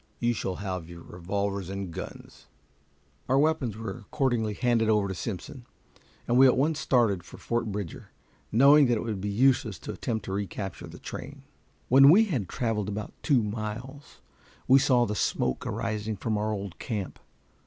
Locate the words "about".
12.89-13.13